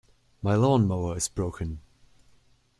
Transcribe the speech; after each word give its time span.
My 0.41 0.55
lawn-mower 0.55 1.15
is 1.17 1.27
broken. 1.27 1.79